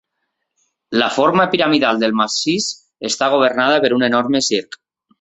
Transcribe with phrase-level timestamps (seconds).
[1.01, 2.73] La forma piramidal del massís
[3.13, 4.85] està governada per un enorme circ.